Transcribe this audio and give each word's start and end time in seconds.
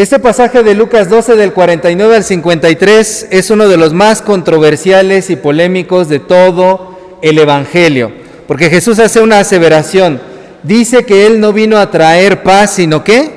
Este 0.00 0.18
pasaje 0.18 0.62
de 0.62 0.74
Lucas 0.74 1.10
12 1.10 1.36
del 1.36 1.52
49 1.52 2.16
al 2.16 2.24
53 2.24 3.26
es 3.30 3.50
uno 3.50 3.68
de 3.68 3.76
los 3.76 3.92
más 3.92 4.22
controversiales 4.22 5.28
y 5.28 5.36
polémicos 5.36 6.08
de 6.08 6.20
todo 6.20 6.96
el 7.20 7.38
Evangelio, 7.38 8.10
porque 8.48 8.70
Jesús 8.70 8.98
hace 8.98 9.20
una 9.20 9.40
aseveración. 9.40 10.18
Dice 10.62 11.04
que 11.04 11.26
Él 11.26 11.38
no 11.38 11.52
vino 11.52 11.76
a 11.76 11.90
traer 11.90 12.42
paz, 12.42 12.76
sino 12.76 13.04
que 13.04 13.30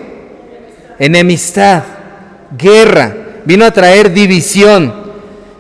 enemistad, 0.99 1.83
guerra, 2.57 3.13
vino 3.43 3.65
a 3.65 3.71
traer 3.71 4.13
división. 4.13 4.93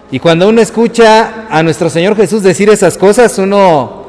Y 0.09 0.19
cuando 0.19 0.47
uno 0.47 0.61
escucha 0.61 1.47
a 1.49 1.61
nuestro 1.63 1.89
Señor 1.89 2.15
Jesús 2.15 2.43
decir 2.43 2.69
esas 2.69 2.97
cosas, 2.97 3.37
uno 3.39 4.07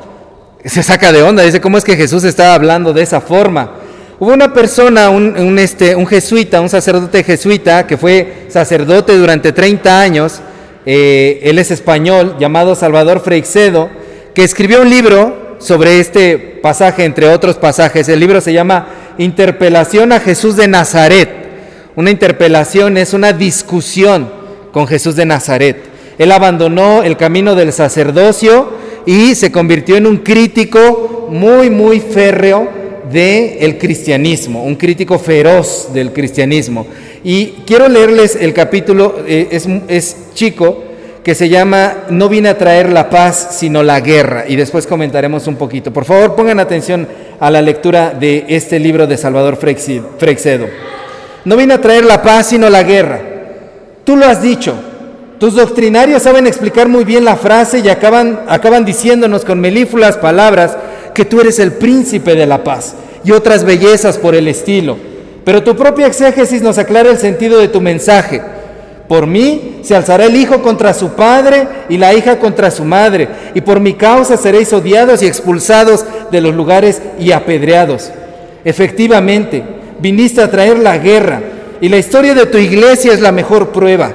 se 0.64 0.84
saca 0.84 1.10
de 1.10 1.24
onda, 1.24 1.42
dice, 1.42 1.60
¿cómo 1.60 1.76
es 1.76 1.82
que 1.82 1.96
Jesús 1.96 2.22
estaba 2.22 2.54
hablando 2.54 2.92
de 2.92 3.02
esa 3.02 3.20
forma? 3.20 3.82
Hubo 4.20 4.32
una 4.32 4.52
persona, 4.52 5.10
un, 5.10 5.58
este, 5.58 5.96
un 5.96 6.06
jesuita, 6.06 6.60
un 6.60 6.68
sacerdote 6.68 7.24
jesuita, 7.24 7.84
que 7.84 7.96
fue 7.96 8.46
sacerdote 8.48 9.16
durante 9.16 9.50
30 9.50 10.00
años, 10.00 10.40
eh, 10.86 11.40
él 11.42 11.58
es 11.58 11.72
español, 11.72 12.36
llamado 12.38 12.76
Salvador 12.76 13.20
Freixedo, 13.20 13.90
que 14.32 14.44
escribió 14.44 14.82
un 14.82 14.90
libro 14.90 15.56
sobre 15.58 15.98
este 15.98 16.38
pasaje, 16.38 17.04
entre 17.04 17.26
otros 17.28 17.56
pasajes. 17.56 18.08
El 18.08 18.20
libro 18.20 18.40
se 18.40 18.52
llama 18.52 18.86
Interpelación 19.18 20.12
a 20.12 20.20
Jesús 20.20 20.54
de 20.54 20.68
Nazaret. 20.68 21.28
Una 21.96 22.12
interpelación 22.12 22.96
es 22.96 23.14
una 23.14 23.32
discusión 23.32 24.30
con 24.72 24.86
Jesús 24.86 25.16
de 25.16 25.26
Nazaret. 25.26 25.78
Él 26.18 26.30
abandonó 26.30 27.02
el 27.02 27.16
camino 27.16 27.56
del 27.56 27.72
sacerdocio 27.72 28.68
y 29.06 29.34
se 29.34 29.50
convirtió 29.50 29.96
en 29.96 30.06
un 30.06 30.18
crítico 30.18 31.26
muy, 31.30 31.68
muy 31.68 31.98
férreo 31.98 32.83
del 33.10 33.56
el 33.60 33.78
cristianismo, 33.78 34.64
un 34.64 34.76
crítico 34.76 35.18
feroz 35.18 35.90
del 35.92 36.12
cristianismo. 36.12 36.86
Y 37.22 37.46
quiero 37.66 37.88
leerles 37.88 38.36
el 38.36 38.52
capítulo, 38.52 39.20
eh, 39.26 39.48
es, 39.50 39.66
es 39.88 40.16
chico, 40.34 40.84
que 41.24 41.34
se 41.34 41.48
llama 41.48 42.04
No 42.10 42.28
vine 42.28 42.50
a 42.50 42.58
traer 42.58 42.92
la 42.92 43.08
paz, 43.08 43.56
sino 43.58 43.82
la 43.82 44.00
guerra. 44.00 44.44
Y 44.46 44.56
después 44.56 44.86
comentaremos 44.86 45.46
un 45.46 45.56
poquito. 45.56 45.90
Por 45.90 46.04
favor, 46.04 46.36
pongan 46.36 46.60
atención 46.60 47.08
a 47.40 47.50
la 47.50 47.62
lectura 47.62 48.10
de 48.10 48.44
este 48.48 48.78
libro 48.78 49.06
de 49.06 49.16
Salvador 49.16 49.56
Freixedo. 49.56 50.66
No 51.46 51.56
vine 51.56 51.74
a 51.74 51.80
traer 51.80 52.04
la 52.04 52.22
paz, 52.22 52.48
sino 52.48 52.68
la 52.68 52.82
guerra. 52.82 53.20
Tú 54.04 54.16
lo 54.16 54.26
has 54.26 54.42
dicho. 54.42 54.74
Tus 55.38 55.54
doctrinarios 55.54 56.22
saben 56.22 56.46
explicar 56.46 56.88
muy 56.88 57.04
bien 57.04 57.24
la 57.24 57.36
frase 57.36 57.80
y 57.80 57.88
acaban, 57.88 58.40
acaban 58.46 58.84
diciéndonos 58.84 59.44
con 59.44 59.60
melífulas 59.60 60.16
palabras 60.16 60.76
que 61.14 61.24
tú 61.24 61.40
eres 61.40 61.58
el 61.58 61.72
príncipe 61.72 62.34
de 62.34 62.46
la 62.46 62.62
paz 62.64 62.94
y 63.24 63.30
otras 63.30 63.64
bellezas 63.64 64.18
por 64.18 64.34
el 64.34 64.48
estilo. 64.48 64.96
Pero 65.44 65.62
tu 65.62 65.76
propia 65.76 66.06
exégesis 66.06 66.62
nos 66.62 66.78
aclara 66.78 67.10
el 67.10 67.18
sentido 67.18 67.58
de 67.58 67.68
tu 67.68 67.80
mensaje. 67.80 68.42
Por 69.08 69.26
mí 69.26 69.80
se 69.82 69.94
alzará 69.94 70.24
el 70.24 70.36
hijo 70.36 70.62
contra 70.62 70.94
su 70.94 71.10
padre 71.10 71.68
y 71.88 71.98
la 71.98 72.14
hija 72.14 72.38
contra 72.38 72.70
su 72.70 72.84
madre, 72.84 73.28
y 73.54 73.60
por 73.60 73.78
mi 73.78 73.94
causa 73.94 74.36
seréis 74.36 74.72
odiados 74.72 75.22
y 75.22 75.26
expulsados 75.26 76.04
de 76.30 76.40
los 76.40 76.54
lugares 76.54 77.02
y 77.18 77.32
apedreados. 77.32 78.10
Efectivamente, 78.64 79.62
viniste 80.00 80.40
a 80.40 80.50
traer 80.50 80.78
la 80.78 80.96
guerra, 80.96 81.42
y 81.82 81.88
la 81.90 81.98
historia 81.98 82.34
de 82.34 82.46
tu 82.46 82.56
iglesia 82.56 83.12
es 83.12 83.20
la 83.20 83.30
mejor 83.30 83.68
prueba. 83.68 84.14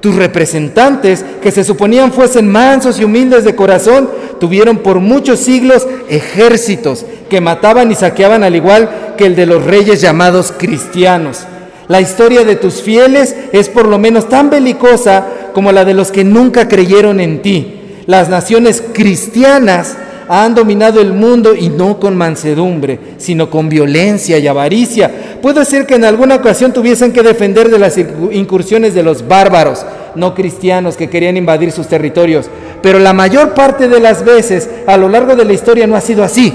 Tus 0.00 0.14
representantes, 0.14 1.24
que 1.42 1.50
se 1.50 1.64
suponían 1.64 2.12
fuesen 2.12 2.48
mansos 2.48 3.00
y 3.00 3.04
humildes 3.04 3.44
de 3.44 3.56
corazón, 3.56 4.08
tuvieron 4.38 4.78
por 4.78 5.00
muchos 5.00 5.40
siglos 5.40 5.86
ejércitos 6.08 7.04
que 7.28 7.40
mataban 7.40 7.90
y 7.90 7.96
saqueaban 7.96 8.44
al 8.44 8.54
igual 8.54 9.14
que 9.16 9.26
el 9.26 9.34
de 9.34 9.46
los 9.46 9.64
reyes 9.64 10.00
llamados 10.00 10.52
cristianos. 10.56 11.44
La 11.88 12.00
historia 12.00 12.44
de 12.44 12.54
tus 12.54 12.82
fieles 12.82 13.34
es 13.52 13.68
por 13.68 13.86
lo 13.86 13.98
menos 13.98 14.28
tan 14.28 14.50
belicosa 14.50 15.26
como 15.52 15.72
la 15.72 15.84
de 15.84 15.94
los 15.94 16.12
que 16.12 16.22
nunca 16.22 16.68
creyeron 16.68 17.18
en 17.18 17.42
ti. 17.42 17.74
Las 18.06 18.28
naciones 18.28 18.82
cristianas 18.92 19.96
han 20.28 20.54
dominado 20.54 21.00
el 21.00 21.12
mundo 21.12 21.54
y 21.54 21.70
no 21.70 21.98
con 21.98 22.16
mansedumbre, 22.16 22.98
sino 23.16 23.48
con 23.48 23.68
violencia 23.68 24.38
y 24.38 24.46
avaricia. 24.46 25.10
Puede 25.40 25.64
ser 25.64 25.86
que 25.86 25.94
en 25.94 26.04
alguna 26.04 26.36
ocasión 26.36 26.72
tuviesen 26.72 27.12
que 27.12 27.22
defender 27.22 27.70
de 27.70 27.78
las 27.78 27.96
incursiones 27.96 28.94
de 28.94 29.02
los 29.02 29.26
bárbaros 29.26 29.84
no 30.14 30.34
cristianos 30.34 30.96
que 30.96 31.08
querían 31.08 31.36
invadir 31.36 31.72
sus 31.72 31.86
territorios, 31.86 32.50
pero 32.82 32.98
la 32.98 33.12
mayor 33.12 33.54
parte 33.54 33.88
de 33.88 34.00
las 34.00 34.24
veces 34.24 34.68
a 34.86 34.96
lo 34.96 35.08
largo 35.08 35.34
de 35.36 35.44
la 35.44 35.52
historia 35.52 35.86
no 35.86 35.96
ha 35.96 36.00
sido 36.00 36.24
así. 36.24 36.52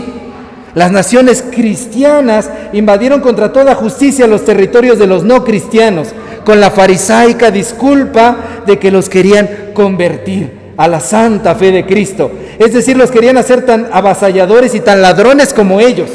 Las 0.75 0.91
naciones 0.91 1.43
cristianas 1.51 2.49
invadieron 2.73 3.21
contra 3.21 3.53
toda 3.53 3.75
justicia 3.75 4.27
los 4.27 4.43
territorios 4.43 4.97
de 4.99 5.07
los 5.07 5.23
no 5.23 5.43
cristianos, 5.43 6.09
con 6.45 6.59
la 6.59 6.71
farisaica 6.71 7.51
disculpa 7.51 8.63
de 8.65 8.79
que 8.79 8.91
los 8.91 9.07
querían 9.07 9.71
convertir 9.73 10.62
a 10.77 10.87
la 10.87 10.99
santa 10.99 11.55
fe 11.55 11.71
de 11.71 11.85
Cristo. 11.85 12.31
Es 12.59 12.73
decir, 12.73 12.97
los 12.97 13.11
querían 13.11 13.37
hacer 13.37 13.65
tan 13.65 13.87
avasalladores 13.91 14.75
y 14.75 14.79
tan 14.79 15.01
ladrones 15.01 15.53
como 15.53 15.79
ellos. 15.79 16.09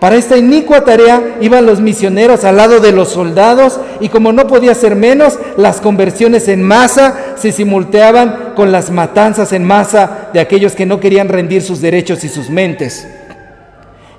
Para 0.00 0.14
esta 0.14 0.36
inicua 0.36 0.84
tarea 0.84 1.38
iban 1.40 1.66
los 1.66 1.80
misioneros 1.80 2.44
al 2.44 2.56
lado 2.56 2.78
de 2.78 2.92
los 2.92 3.08
soldados 3.08 3.80
y 4.00 4.08
como 4.08 4.32
no 4.32 4.46
podía 4.46 4.74
ser 4.74 4.94
menos, 4.94 5.38
las 5.56 5.80
conversiones 5.80 6.46
en 6.46 6.62
masa 6.62 7.34
se 7.36 7.50
simulteaban 7.50 8.52
con 8.54 8.70
las 8.70 8.92
matanzas 8.92 9.52
en 9.52 9.64
masa 9.64 10.28
de 10.32 10.38
aquellos 10.38 10.74
que 10.74 10.86
no 10.86 11.00
querían 11.00 11.28
rendir 11.28 11.62
sus 11.62 11.80
derechos 11.80 12.22
y 12.22 12.28
sus 12.28 12.48
mentes. 12.48 13.08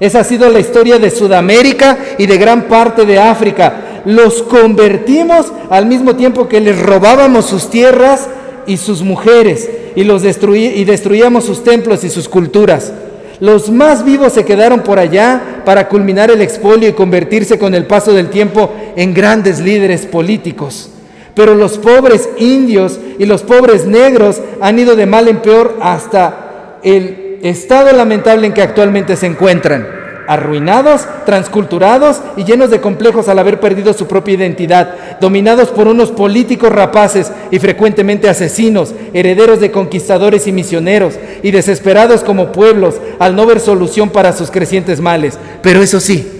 Esa 0.01 0.19
ha 0.19 0.23
sido 0.25 0.49
la 0.49 0.59
historia 0.59 0.99
de 0.99 1.09
Sudamérica 1.09 1.97
y 2.17 2.25
de 2.25 2.37
gran 2.37 2.63
parte 2.63 3.05
de 3.05 3.19
África. 3.19 4.01
Los 4.05 4.43
convertimos 4.43 5.51
al 5.69 5.85
mismo 5.85 6.15
tiempo 6.15 6.49
que 6.49 6.59
les 6.59 6.77
robábamos 6.81 7.45
sus 7.45 7.69
tierras 7.69 8.27
y 8.69 8.77
sus 8.77 9.01
mujeres 9.01 9.69
y, 9.95 10.03
los 10.05 10.23
y 10.23 10.85
destruíamos 10.85 11.43
sus 11.43 11.63
templos 11.63 12.03
y 12.05 12.09
sus 12.09 12.29
culturas. 12.29 12.93
Los 13.39 13.69
más 13.69 14.05
vivos 14.05 14.33
se 14.33 14.45
quedaron 14.45 14.81
por 14.81 14.99
allá 14.99 15.63
para 15.65 15.87
culminar 15.89 16.29
el 16.29 16.41
expolio 16.41 16.87
y 16.87 16.93
convertirse 16.93 17.57
con 17.57 17.73
el 17.73 17.85
paso 17.85 18.13
del 18.13 18.29
tiempo 18.29 18.71
en 18.95 19.13
grandes 19.13 19.59
líderes 19.59 20.05
políticos. 20.05 20.91
Pero 21.35 21.55
los 21.55 21.77
pobres 21.77 22.29
indios 22.37 22.99
y 23.17 23.25
los 23.25 23.43
pobres 23.43 23.85
negros 23.85 24.41
han 24.61 24.77
ido 24.77 24.95
de 24.95 25.05
mal 25.05 25.27
en 25.27 25.41
peor 25.41 25.77
hasta 25.81 26.77
el 26.83 27.39
estado 27.41 27.91
lamentable 27.93 28.47
en 28.47 28.53
que 28.53 28.61
actualmente 28.61 29.15
se 29.15 29.25
encuentran, 29.25 29.87
arruinados, 30.29 31.07
transculturados 31.25 32.21
y 32.37 32.43
llenos 32.43 32.69
de 32.69 32.79
complejos 32.79 33.27
al 33.29 33.39
haber 33.39 33.59
perdido 33.59 33.93
su 33.93 34.05
propia 34.05 34.35
identidad, 34.35 34.93
dominados 35.19 35.69
por 35.69 35.87
unos 35.87 36.11
políticos 36.11 36.71
rapaces 36.71 37.31
y 37.49 37.57
frecuentemente 37.57 38.29
asesinos, 38.29 38.93
herederos 39.13 39.59
de 39.59 39.71
conquistadores 39.71 40.45
y 40.45 40.51
misioneros, 40.51 41.15
y 41.41 41.49
desesperados 41.49 42.23
como 42.23 42.51
pueblos 42.51 43.01
al 43.17 43.35
no 43.35 43.47
ver 43.47 43.59
solución 43.59 44.11
para 44.11 44.31
sus 44.31 44.51
crecientes 44.51 45.01
males. 45.01 45.39
Pero 45.63 45.81
eso 45.81 45.99
sí, 45.99 46.31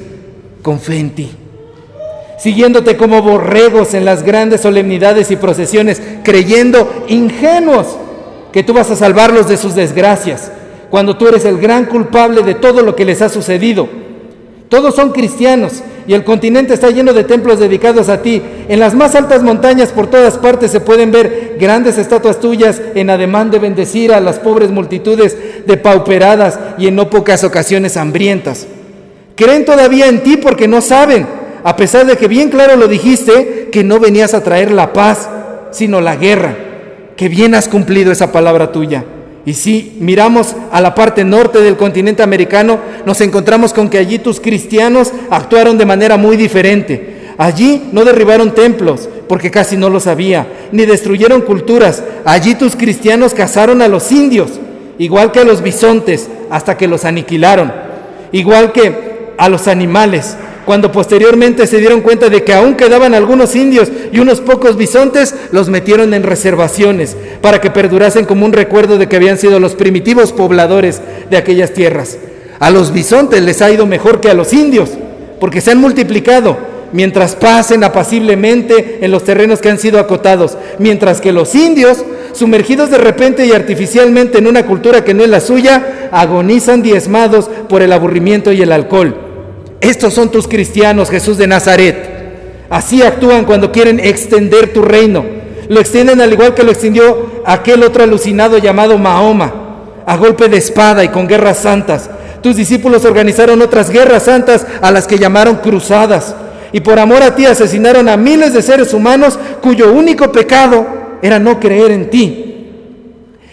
con 0.62 0.80
fe 0.80 1.00
en 1.00 1.10
ti 1.10 1.32
siguiéndote 2.38 2.96
como 2.96 3.22
borregos 3.22 3.94
en 3.94 4.06
las 4.06 4.24
grandes 4.24 4.62
solemnidades 4.62 5.30
y 5.30 5.36
procesiones, 5.36 6.02
creyendo 6.24 7.04
ingenuos 7.10 7.98
que 8.54 8.64
tú 8.64 8.72
vas 8.72 8.90
a 8.92 8.96
salvarlos 8.96 9.50
de 9.50 9.58
sus 9.58 9.76
desgracias, 9.76 10.50
cuando 10.90 11.18
tú 11.18 11.28
eres 11.28 11.46
el 11.46 11.58
gran 11.58 11.86
culpable 11.86 12.42
de 12.42 12.56
todo 12.56 12.82
lo 12.82 12.96
que 12.96 13.06
les 13.06 13.22
ha 13.22 13.30
sucedido. 13.30 13.88
Todos 14.70 14.96
son 14.96 15.12
cristianos 15.12 15.82
y 16.08 16.14
el 16.14 16.24
continente 16.24 16.74
está 16.74 16.90
lleno 16.92 17.14
de 17.14 17.24
templos 17.24 17.60
dedicados 17.60 18.08
a 18.08 18.22
ti. 18.22 18.42
En 18.68 18.80
las 18.80 18.94
más 18.94 19.16
altas 19.16 19.42
montañas 19.42 19.90
por 19.90 20.08
todas 20.08 20.38
partes 20.38 20.72
se 20.72 20.80
pueden 20.80 21.12
ver 21.12 21.58
grandes 21.60 21.98
estatuas 21.98 22.40
tuyas 22.40 22.82
en 22.94 23.10
ademán 23.10 23.50
de 23.50 23.60
bendecir 23.60 24.14
a 24.14 24.20
las 24.20 24.40
pobres 24.40 24.70
multitudes 24.70 25.38
depauperadas 25.66 26.60
y 26.78 26.88
en 26.88 26.96
no 26.96 27.10
pocas 27.10 27.44
ocasiones 27.44 27.98
hambrientas. 27.98 28.68
Creen 29.36 29.66
todavía 29.66 30.08
en 30.08 30.22
ti 30.22 30.38
porque 30.38 30.68
no 30.68 30.82
saben, 30.82 31.26
a 31.64 31.76
pesar 31.76 32.06
de 32.06 32.18
que 32.18 32.28
bien 32.28 32.50
claro 32.50 32.76
lo 32.76 32.88
dijiste, 32.88 33.70
que 33.72 33.84
no 33.84 34.00
venías 34.00 34.34
a 34.34 34.44
traer 34.44 34.72
la 34.72 34.94
paz, 34.94 35.30
sino 35.72 36.02
la 36.02 36.16
guerra. 36.16 36.56
Que 37.16 37.28
bien 37.28 37.56
has 37.56 37.68
cumplido 37.68 38.12
esa 38.12 38.32
palabra 38.32 38.72
tuya. 38.72 39.04
Y 39.46 39.54
si 39.54 39.96
miramos 40.00 40.56
a 40.72 40.82
la 40.82 40.94
parte 40.94 41.24
norte 41.24 41.62
del 41.62 41.78
continente 41.78 42.22
americano, 42.24 42.80
nos 43.06 43.22
encontramos 43.22 43.74
con 43.74 43.90
que 43.90 43.98
allí 43.98 44.20
tus 44.20 44.40
cristianos 44.40 45.12
actuaron 45.30 45.78
de 45.78 45.86
manera 45.86 46.18
muy 46.18 46.38
diferente. 46.38 47.18
Allí 47.38 47.90
no 47.94 48.04
derribaron 48.04 48.54
templos, 48.54 49.08
porque 49.28 49.50
casi 49.50 49.78
no 49.78 49.90
lo 49.90 50.00
sabía, 50.00 50.46
ni 50.72 50.86
destruyeron 50.86 51.42
culturas. 51.42 52.04
Allí 52.26 52.56
tus 52.56 52.76
cristianos 52.76 53.34
cazaron 53.34 53.82
a 53.82 53.88
los 53.88 54.12
indios, 54.12 54.60
igual 54.98 55.32
que 55.32 55.40
a 55.40 55.46
los 55.46 55.62
bisontes, 55.62 56.30
hasta 56.50 56.76
que 56.78 56.88
los 56.88 57.06
aniquilaron. 57.06 57.72
Igual 58.32 58.74
que 58.74 59.34
a 59.38 59.48
los 59.48 59.68
animales, 59.68 60.36
cuando 60.70 60.92
posteriormente 60.92 61.66
se 61.66 61.80
dieron 61.80 62.02
cuenta 62.02 62.30
de 62.30 62.44
que 62.44 62.54
aún 62.54 62.76
quedaban 62.76 63.16
algunos 63.16 63.56
indios 63.56 63.90
y 64.12 64.20
unos 64.20 64.40
pocos 64.40 64.78
bisontes, 64.78 65.34
los 65.52 65.68
metieron 65.68 66.14
en 66.14 66.22
reservaciones 66.22 67.18
para 67.42 67.60
que 67.60 67.72
perdurasen 67.72 68.26
como 68.26 68.46
un 68.46 68.54
recuerdo 68.54 69.00
de 69.00 69.10
que 69.10 69.16
habían 69.16 69.40
sido 69.40 69.60
los 69.60 69.74
primitivos 69.74 70.32
pobladores 70.32 71.02
de 71.28 71.38
aquellas 71.38 71.74
tierras. 71.74 72.20
A 72.60 72.70
los 72.70 72.94
bisontes 72.94 73.42
les 73.42 73.64
ha 73.64 73.72
ido 73.72 73.88
mejor 73.88 74.22
que 74.22 74.30
a 74.30 74.36
los 74.36 74.54
indios, 74.54 74.92
porque 75.40 75.60
se 75.60 75.72
han 75.72 75.80
multiplicado, 75.80 76.60
mientras 76.94 77.36
pasen 77.36 77.84
apaciblemente 77.84 79.00
en 79.02 79.10
los 79.10 79.24
terrenos 79.24 79.62
que 79.62 79.70
han 79.70 79.80
sido 79.80 79.98
acotados, 79.98 80.56
mientras 80.78 81.20
que 81.20 81.32
los 81.32 81.56
indios, 81.56 82.06
sumergidos 82.34 82.92
de 82.92 83.00
repente 83.00 83.44
y 83.48 83.54
artificialmente 83.54 84.38
en 84.38 84.46
una 84.46 84.68
cultura 84.68 85.04
que 85.04 85.16
no 85.16 85.24
es 85.24 85.32
la 85.32 85.40
suya, 85.40 86.10
agonizan 86.12 86.84
diezmados 86.84 87.50
por 87.68 87.82
el 87.82 87.92
aburrimiento 87.92 88.52
y 88.52 88.62
el 88.62 88.72
alcohol. 88.72 89.29
Estos 89.82 90.14
son 90.14 90.30
tus 90.30 90.48
cristianos, 90.48 91.10
Jesús 91.10 91.38
de 91.38 91.48
Nazaret. 91.48 92.20
Así 92.70 93.02
actúan 93.02 93.46
cuando 93.46 93.72
quieren 93.72 94.00
extender 94.00 94.74
tu 94.74 94.82
reino. 94.82 95.26
Lo 95.70 95.80
extienden 95.80 96.22
al 96.22 96.34
igual 96.34 96.54
que 96.54 96.64
lo 96.64 96.72
extendió 96.72 97.42
aquel 97.46 97.84
otro 97.84 98.04
alucinado 98.04 98.58
llamado 98.58 98.98
Mahoma, 98.98 99.54
a 100.06 100.18
golpe 100.18 100.48
de 100.50 100.58
espada 100.58 101.04
y 101.04 101.10
con 101.10 101.28
guerras 101.28 101.60
santas. 101.60 102.10
Tus 102.42 102.56
discípulos 102.56 103.06
organizaron 103.06 103.62
otras 103.62 103.90
guerras 103.90 104.24
santas 104.24 104.66
a 104.82 104.92
las 104.92 105.08
que 105.08 105.18
llamaron 105.18 105.58
cruzadas. 105.58 106.36
Y 106.72 106.82
por 106.82 107.00
amor 107.00 107.24
a 107.24 107.36
ti 107.36 107.46
asesinaron 107.46 108.10
a 108.10 108.18
miles 108.18 108.54
de 108.54 108.62
seres 108.62 108.94
humanos 108.94 109.40
cuyo 109.62 109.92
único 109.92 110.32
pecado 110.32 110.86
era 111.22 111.40
no 111.40 111.60
creer 111.60 111.92
en 111.92 112.10
ti. 112.10 112.46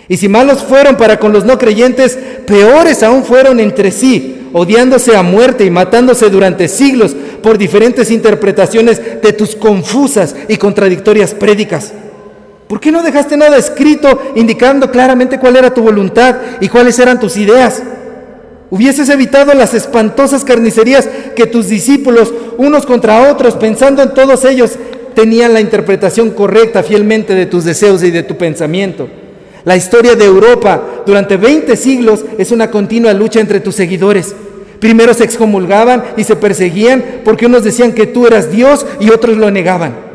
Y 0.08 0.16
si 0.16 0.28
malos 0.28 0.62
fueron 0.62 0.96
para 0.96 1.18
con 1.18 1.32
los 1.32 1.44
no 1.44 1.58
creyentes, 1.58 2.18
peores 2.46 3.02
aún 3.02 3.24
fueron 3.24 3.58
entre 3.58 3.90
sí, 3.90 4.35
odiándose 4.58 5.14
a 5.14 5.22
muerte 5.22 5.66
y 5.66 5.70
matándose 5.70 6.30
durante 6.30 6.66
siglos 6.66 7.14
por 7.42 7.58
diferentes 7.58 8.10
interpretaciones 8.10 9.20
de 9.20 9.34
tus 9.34 9.54
confusas 9.54 10.34
y 10.48 10.56
contradictorias 10.56 11.34
prédicas. 11.34 11.92
¿Por 12.66 12.80
qué 12.80 12.90
no 12.90 13.02
dejaste 13.02 13.36
nada 13.36 13.58
escrito 13.58 14.32
indicando 14.34 14.90
claramente 14.90 15.38
cuál 15.38 15.56
era 15.56 15.74
tu 15.74 15.82
voluntad 15.82 16.36
y 16.62 16.70
cuáles 16.70 16.98
eran 16.98 17.20
tus 17.20 17.36
ideas? 17.36 17.82
Hubieses 18.70 19.10
evitado 19.10 19.52
las 19.52 19.74
espantosas 19.74 20.42
carnicerías 20.42 21.06
que 21.36 21.46
tus 21.46 21.68
discípulos, 21.68 22.32
unos 22.56 22.86
contra 22.86 23.30
otros, 23.30 23.56
pensando 23.56 24.02
en 24.02 24.14
todos 24.14 24.46
ellos, 24.46 24.78
tenían 25.14 25.52
la 25.52 25.60
interpretación 25.60 26.30
correcta 26.30 26.82
fielmente 26.82 27.34
de 27.34 27.44
tus 27.44 27.64
deseos 27.64 28.02
y 28.02 28.10
de 28.10 28.22
tu 28.22 28.38
pensamiento. 28.38 29.06
La 29.66 29.76
historia 29.76 30.14
de 30.14 30.24
Europa 30.24 31.02
durante 31.04 31.36
20 31.36 31.76
siglos 31.76 32.24
es 32.38 32.52
una 32.52 32.70
continua 32.70 33.12
lucha 33.12 33.40
entre 33.40 33.60
tus 33.60 33.74
seguidores. 33.74 34.34
Primero 34.80 35.14
se 35.14 35.24
excomulgaban 35.24 36.04
y 36.16 36.24
se 36.24 36.36
perseguían 36.36 37.22
porque 37.24 37.46
unos 37.46 37.64
decían 37.64 37.92
que 37.92 38.06
tú 38.06 38.26
eras 38.26 38.50
Dios 38.50 38.86
y 39.00 39.10
otros 39.10 39.36
lo 39.36 39.50
negaban. 39.50 40.06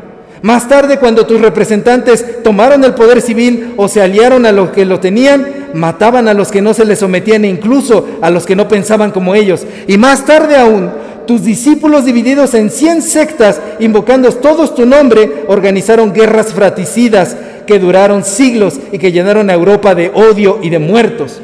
Más 0.42 0.68
tarde, 0.68 0.98
cuando 0.98 1.24
tus 1.24 1.40
representantes 1.40 2.42
tomaron 2.42 2.82
el 2.82 2.94
poder 2.94 3.20
civil 3.22 3.74
o 3.76 3.86
se 3.86 4.02
aliaron 4.02 4.44
a 4.44 4.50
los 4.50 4.70
que 4.70 4.84
lo 4.84 4.98
tenían, 4.98 5.68
mataban 5.72 6.26
a 6.26 6.34
los 6.34 6.50
que 6.50 6.60
no 6.60 6.74
se 6.74 6.84
les 6.84 6.98
sometían 6.98 7.44
e 7.44 7.48
incluso 7.48 8.08
a 8.20 8.28
los 8.28 8.44
que 8.44 8.56
no 8.56 8.66
pensaban 8.66 9.12
como 9.12 9.36
ellos. 9.36 9.64
Y 9.86 9.98
más 9.98 10.24
tarde 10.24 10.56
aún, 10.56 10.90
tus 11.28 11.44
discípulos 11.44 12.04
divididos 12.04 12.54
en 12.54 12.70
cien 12.70 13.02
sectas, 13.02 13.60
invocando 13.78 14.32
todos 14.32 14.74
tu 14.74 14.84
nombre, 14.84 15.44
organizaron 15.46 16.12
guerras 16.12 16.52
fraticidas 16.52 17.36
que 17.64 17.78
duraron 17.78 18.24
siglos 18.24 18.80
y 18.90 18.98
que 18.98 19.12
llenaron 19.12 19.48
a 19.48 19.54
Europa 19.54 19.94
de 19.94 20.10
odio 20.12 20.58
y 20.60 20.70
de 20.70 20.80
muertos. 20.80 21.40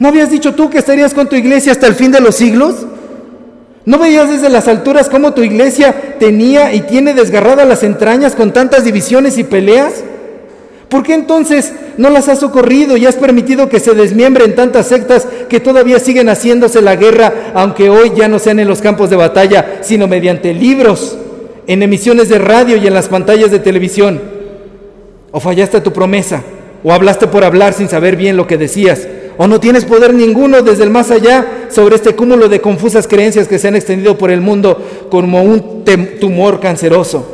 ¿No 0.00 0.08
habías 0.08 0.30
dicho 0.30 0.54
tú 0.54 0.70
que 0.70 0.78
estarías 0.78 1.12
con 1.12 1.28
tu 1.28 1.36
iglesia 1.36 1.72
hasta 1.72 1.86
el 1.86 1.94
fin 1.94 2.10
de 2.10 2.22
los 2.22 2.34
siglos? 2.34 2.86
¿No 3.84 3.98
veías 3.98 4.30
desde 4.30 4.48
las 4.48 4.66
alturas 4.66 5.10
cómo 5.10 5.34
tu 5.34 5.42
iglesia 5.42 6.16
tenía 6.18 6.72
y 6.72 6.80
tiene 6.80 7.12
desgarradas 7.12 7.68
las 7.68 7.82
entrañas 7.82 8.34
con 8.34 8.50
tantas 8.50 8.84
divisiones 8.84 9.36
y 9.36 9.44
peleas? 9.44 10.02
¿Por 10.88 11.02
qué 11.02 11.12
entonces 11.12 11.74
no 11.98 12.08
las 12.08 12.30
has 12.30 12.40
socorrido 12.40 12.96
y 12.96 13.04
has 13.04 13.16
permitido 13.16 13.68
que 13.68 13.78
se 13.78 13.92
desmiembren 13.92 14.54
tantas 14.54 14.86
sectas 14.86 15.28
que 15.50 15.60
todavía 15.60 15.98
siguen 15.98 16.30
haciéndose 16.30 16.80
la 16.80 16.96
guerra, 16.96 17.52
aunque 17.52 17.90
hoy 17.90 18.12
ya 18.16 18.26
no 18.26 18.38
sean 18.38 18.58
en 18.58 18.68
los 18.68 18.80
campos 18.80 19.10
de 19.10 19.16
batalla, 19.16 19.80
sino 19.82 20.08
mediante 20.08 20.54
libros, 20.54 21.18
en 21.66 21.82
emisiones 21.82 22.30
de 22.30 22.38
radio 22.38 22.78
y 22.78 22.86
en 22.86 22.94
las 22.94 23.08
pantallas 23.08 23.50
de 23.50 23.58
televisión? 23.58 24.18
¿O 25.30 25.40
fallaste 25.40 25.82
tu 25.82 25.92
promesa? 25.92 26.42
¿O 26.82 26.90
hablaste 26.90 27.26
por 27.26 27.44
hablar 27.44 27.74
sin 27.74 27.90
saber 27.90 28.16
bien 28.16 28.38
lo 28.38 28.46
que 28.46 28.56
decías? 28.56 29.06
O 29.42 29.48
no 29.48 29.58
tienes 29.58 29.86
poder 29.86 30.12
ninguno 30.12 30.60
desde 30.60 30.84
el 30.84 30.90
más 30.90 31.10
allá 31.10 31.62
sobre 31.70 31.96
este 31.96 32.14
cúmulo 32.14 32.50
de 32.50 32.60
confusas 32.60 33.08
creencias 33.08 33.48
que 33.48 33.58
se 33.58 33.68
han 33.68 33.74
extendido 33.74 34.18
por 34.18 34.30
el 34.30 34.42
mundo 34.42 34.76
como 35.10 35.42
un 35.42 35.82
tumor 36.20 36.60
canceroso. 36.60 37.24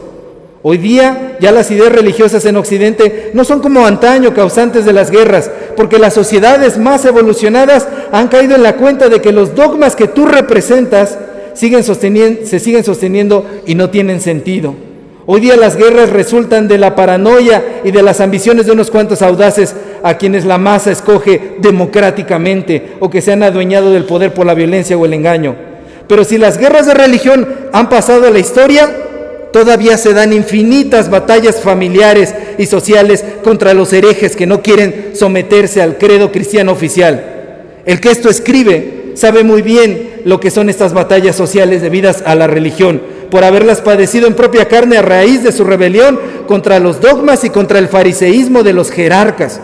Hoy 0.62 0.78
día 0.78 1.36
ya 1.40 1.50
las 1.50 1.68
ideas 1.72 1.90
religiosas 1.90 2.44
en 2.44 2.54
Occidente 2.58 3.32
no 3.34 3.42
son 3.42 3.58
como 3.58 3.84
antaño 3.84 4.34
causantes 4.34 4.84
de 4.84 4.92
las 4.92 5.10
guerras, 5.10 5.50
porque 5.76 5.98
las 5.98 6.14
sociedades 6.14 6.78
más 6.78 7.04
evolucionadas 7.04 7.88
han 8.12 8.28
caído 8.28 8.54
en 8.54 8.62
la 8.62 8.76
cuenta 8.76 9.08
de 9.08 9.20
que 9.20 9.32
los 9.32 9.56
dogmas 9.56 9.96
que 9.96 10.06
tú 10.06 10.26
representas 10.26 11.18
siguen 11.54 11.82
se 11.82 12.60
siguen 12.60 12.84
sosteniendo 12.84 13.44
y 13.66 13.74
no 13.74 13.90
tienen 13.90 14.20
sentido. 14.20 14.85
Hoy 15.28 15.40
día 15.40 15.56
las 15.56 15.76
guerras 15.76 16.10
resultan 16.10 16.68
de 16.68 16.78
la 16.78 16.94
paranoia 16.94 17.80
y 17.82 17.90
de 17.90 18.00
las 18.00 18.20
ambiciones 18.20 18.64
de 18.64 18.70
unos 18.70 18.92
cuantos 18.92 19.22
audaces 19.22 19.74
a 20.04 20.16
quienes 20.18 20.44
la 20.44 20.56
masa 20.56 20.92
escoge 20.92 21.56
democráticamente 21.58 22.92
o 23.00 23.10
que 23.10 23.20
se 23.20 23.32
han 23.32 23.42
adueñado 23.42 23.90
del 23.90 24.04
poder 24.04 24.32
por 24.32 24.46
la 24.46 24.54
violencia 24.54 24.96
o 24.96 25.04
el 25.04 25.14
engaño. 25.14 25.56
Pero 26.06 26.22
si 26.22 26.38
las 26.38 26.58
guerras 26.58 26.86
de 26.86 26.94
religión 26.94 27.48
han 27.72 27.88
pasado 27.88 28.28
a 28.28 28.30
la 28.30 28.38
historia, 28.38 28.88
todavía 29.52 29.98
se 29.98 30.12
dan 30.14 30.32
infinitas 30.32 31.10
batallas 31.10 31.60
familiares 31.60 32.32
y 32.56 32.66
sociales 32.66 33.24
contra 33.42 33.74
los 33.74 33.92
herejes 33.92 34.36
que 34.36 34.46
no 34.46 34.62
quieren 34.62 35.10
someterse 35.14 35.82
al 35.82 35.98
credo 35.98 36.30
cristiano 36.30 36.70
oficial. 36.70 37.24
El 37.84 38.00
que 38.00 38.12
esto 38.12 38.28
escribe 38.28 39.10
sabe 39.14 39.42
muy 39.42 39.62
bien 39.62 40.20
lo 40.24 40.38
que 40.38 40.52
son 40.52 40.70
estas 40.70 40.92
batallas 40.92 41.34
sociales 41.34 41.82
debidas 41.82 42.22
a 42.24 42.36
la 42.36 42.46
religión 42.46 43.15
por 43.30 43.44
haberlas 43.44 43.80
padecido 43.80 44.26
en 44.26 44.34
propia 44.34 44.68
carne 44.68 44.96
a 44.96 45.02
raíz 45.02 45.42
de 45.42 45.52
su 45.52 45.64
rebelión 45.64 46.18
contra 46.46 46.78
los 46.78 47.00
dogmas 47.00 47.44
y 47.44 47.50
contra 47.50 47.78
el 47.78 47.88
fariseísmo 47.88 48.62
de 48.62 48.72
los 48.72 48.90
jerarcas. 48.90 49.60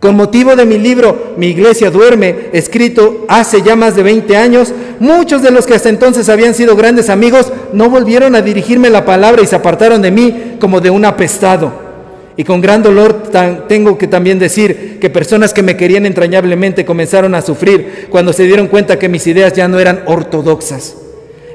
Con 0.00 0.16
motivo 0.16 0.54
de 0.54 0.66
mi 0.66 0.76
libro 0.76 1.32
Mi 1.38 1.46
iglesia 1.46 1.90
duerme, 1.90 2.50
escrito 2.52 3.24
hace 3.26 3.62
ya 3.62 3.74
más 3.74 3.96
de 3.96 4.02
20 4.02 4.36
años, 4.36 4.72
muchos 5.00 5.42
de 5.42 5.50
los 5.50 5.66
que 5.66 5.74
hasta 5.74 5.88
entonces 5.88 6.28
habían 6.28 6.54
sido 6.54 6.76
grandes 6.76 7.08
amigos 7.08 7.50
no 7.72 7.88
volvieron 7.88 8.34
a 8.34 8.42
dirigirme 8.42 8.90
la 8.90 9.06
palabra 9.06 9.42
y 9.42 9.46
se 9.46 9.56
apartaron 9.56 10.02
de 10.02 10.10
mí 10.10 10.56
como 10.60 10.80
de 10.82 10.90
un 10.90 11.06
apestado. 11.06 11.72
Y 12.36 12.44
con 12.44 12.60
gran 12.60 12.82
dolor 12.82 13.30
tengo 13.68 13.96
que 13.96 14.08
también 14.08 14.38
decir 14.38 14.98
que 15.00 15.08
personas 15.08 15.54
que 15.54 15.62
me 15.62 15.76
querían 15.76 16.04
entrañablemente 16.04 16.84
comenzaron 16.84 17.34
a 17.34 17.42
sufrir 17.42 18.08
cuando 18.10 18.32
se 18.32 18.42
dieron 18.42 18.66
cuenta 18.66 18.98
que 18.98 19.08
mis 19.08 19.26
ideas 19.26 19.52
ya 19.52 19.68
no 19.68 19.78
eran 19.78 20.02
ortodoxas. 20.06 20.96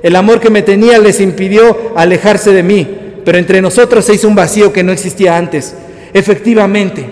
El 0.02 0.16
amor 0.16 0.40
que 0.40 0.50
me 0.50 0.62
tenía 0.62 0.98
les 0.98 1.20
impidió 1.20 1.92
alejarse 1.96 2.52
de 2.52 2.64
mí, 2.64 2.88
pero 3.26 3.38
entre 3.38 3.62
nosotros 3.62 4.06
se 4.06 4.14
hizo 4.14 4.28
un 4.28 4.36
vacío 4.36 4.72
que 4.72 4.84
no 4.84 4.92
existía 4.92 5.38
antes. 5.38 5.76
Efectivamente, 6.14 7.06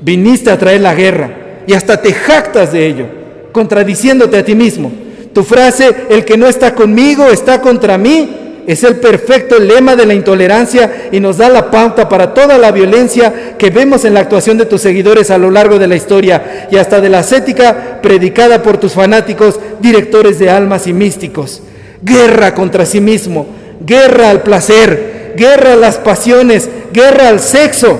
viniste 0.00 0.50
a 0.50 0.58
traer 0.58 0.80
la 0.80 0.94
guerra 0.94 1.30
y 1.66 1.74
hasta 1.74 2.00
te 2.00 2.12
jactas 2.12 2.72
de 2.72 2.86
ello, 2.86 3.06
contradiciéndote 3.52 4.38
a 4.38 4.44
ti 4.44 4.54
mismo. 4.54 4.90
Tu 5.34 5.42
frase, 5.42 5.94
el 6.08 6.24
que 6.24 6.38
no 6.38 6.46
está 6.46 6.74
conmigo 6.74 7.26
está 7.28 7.60
contra 7.60 7.98
mí, 7.98 8.40
es 8.66 8.82
el 8.82 8.96
perfecto 8.96 9.58
lema 9.58 9.94
de 9.94 10.06
la 10.06 10.14
intolerancia 10.14 11.08
y 11.12 11.20
nos 11.20 11.36
da 11.36 11.50
la 11.50 11.70
pauta 11.70 12.08
para 12.08 12.32
toda 12.32 12.56
la 12.56 12.72
violencia 12.72 13.56
que 13.58 13.68
vemos 13.68 14.06
en 14.06 14.14
la 14.14 14.20
actuación 14.20 14.56
de 14.56 14.64
tus 14.64 14.80
seguidores 14.80 15.30
a 15.30 15.36
lo 15.36 15.50
largo 15.50 15.78
de 15.78 15.86
la 15.86 15.96
historia 15.96 16.68
y 16.70 16.76
hasta 16.76 17.02
de 17.02 17.10
la 17.10 17.18
ascética 17.18 18.00
predicada 18.00 18.62
por 18.62 18.78
tus 18.78 18.94
fanáticos, 18.94 19.60
directores 19.80 20.38
de 20.38 20.48
almas 20.48 20.86
y 20.86 20.94
místicos 20.94 21.60
guerra 22.04 22.54
contra 22.54 22.84
sí 22.84 23.00
mismo, 23.00 23.46
guerra 23.80 24.30
al 24.30 24.42
placer, 24.42 25.34
guerra 25.36 25.72
a 25.72 25.76
las 25.76 25.96
pasiones, 25.96 26.68
guerra 26.92 27.28
al 27.28 27.40
sexo. 27.40 27.98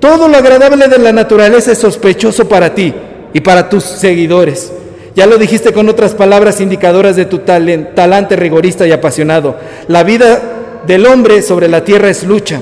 Todo 0.00 0.28
lo 0.28 0.36
agradable 0.36 0.88
de 0.88 0.98
la 0.98 1.12
naturaleza 1.12 1.72
es 1.72 1.78
sospechoso 1.78 2.48
para 2.48 2.74
ti 2.74 2.94
y 3.32 3.40
para 3.40 3.68
tus 3.68 3.84
seguidores. 3.84 4.72
Ya 5.14 5.26
lo 5.26 5.38
dijiste 5.38 5.72
con 5.72 5.88
otras 5.88 6.14
palabras 6.14 6.60
indicadoras 6.60 7.16
de 7.16 7.24
tu 7.24 7.38
talante 7.38 8.36
rigorista 8.36 8.86
y 8.86 8.92
apasionado. 8.92 9.56
La 9.88 10.04
vida 10.04 10.40
del 10.86 11.06
hombre 11.06 11.42
sobre 11.42 11.68
la 11.68 11.84
tierra 11.84 12.08
es 12.08 12.24
lucha. 12.24 12.60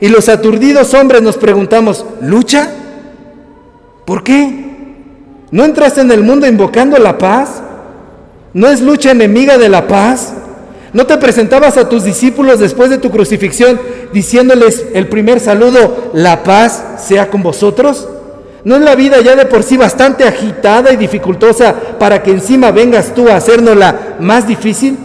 Y 0.00 0.08
los 0.08 0.28
aturdidos 0.28 0.94
hombres 0.94 1.22
nos 1.22 1.36
preguntamos, 1.36 2.04
¿lucha? 2.20 2.70
¿Por 4.04 4.24
qué? 4.24 4.64
¿No 5.50 5.64
entraste 5.64 6.00
en 6.00 6.10
el 6.10 6.22
mundo 6.22 6.46
invocando 6.46 6.96
la 6.98 7.18
paz? 7.18 7.62
¿No 8.54 8.68
es 8.68 8.80
lucha 8.80 9.10
enemiga 9.10 9.58
de 9.58 9.68
la 9.68 9.88
paz? 9.88 10.34
¿No 10.92 11.06
te 11.06 11.16
presentabas 11.16 11.78
a 11.78 11.88
tus 11.88 12.04
discípulos 12.04 12.60
después 12.60 12.90
de 12.90 12.98
tu 12.98 13.10
crucifixión 13.10 13.80
diciéndoles 14.12 14.86
el 14.92 15.08
primer 15.08 15.40
saludo, 15.40 16.10
la 16.12 16.42
paz 16.42 16.84
sea 16.98 17.30
con 17.30 17.42
vosotros? 17.42 18.08
¿No 18.64 18.76
es 18.76 18.82
la 18.82 18.94
vida 18.94 19.20
ya 19.20 19.34
de 19.34 19.46
por 19.46 19.62
sí 19.62 19.76
bastante 19.76 20.24
agitada 20.24 20.92
y 20.92 20.96
dificultosa 20.96 21.74
para 21.98 22.22
que 22.22 22.30
encima 22.30 22.70
vengas 22.70 23.14
tú 23.14 23.28
a 23.28 23.36
hacérnosla 23.36 24.16
más 24.20 24.46
difícil? 24.46 24.98